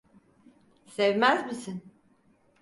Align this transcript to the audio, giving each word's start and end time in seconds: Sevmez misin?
Sevmez 0.85 1.45
misin? 1.45 1.81